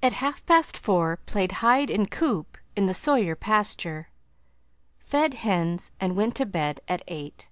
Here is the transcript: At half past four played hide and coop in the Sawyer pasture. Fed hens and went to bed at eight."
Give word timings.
At 0.00 0.12
half 0.12 0.46
past 0.46 0.78
four 0.78 1.16
played 1.26 1.50
hide 1.58 1.90
and 1.90 2.08
coop 2.08 2.56
in 2.76 2.86
the 2.86 2.94
Sawyer 2.94 3.34
pasture. 3.34 4.08
Fed 5.00 5.34
hens 5.42 5.90
and 5.98 6.14
went 6.14 6.36
to 6.36 6.46
bed 6.46 6.80
at 6.86 7.02
eight." 7.08 7.50